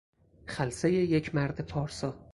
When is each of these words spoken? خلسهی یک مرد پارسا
خلسهی 0.45 0.93
یک 0.95 1.35
مرد 1.35 1.61
پارسا 1.67 2.15